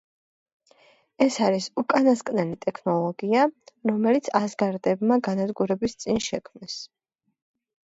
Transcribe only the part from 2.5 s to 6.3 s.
ტექნოლოგია, რომელიც ასგარდებმა განადგურების წინ